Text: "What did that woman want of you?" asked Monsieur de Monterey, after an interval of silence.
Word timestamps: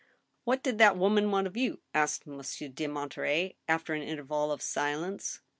"What 0.45 0.63
did 0.63 0.79
that 0.79 0.97
woman 0.97 1.29
want 1.29 1.45
of 1.45 1.55
you?" 1.55 1.83
asked 1.93 2.25
Monsieur 2.25 2.67
de 2.69 2.87
Monterey, 2.87 3.57
after 3.67 3.93
an 3.93 4.01
interval 4.01 4.51
of 4.51 4.63
silence. 4.63 5.41